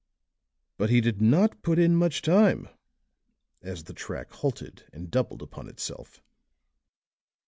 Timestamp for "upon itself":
5.43-6.23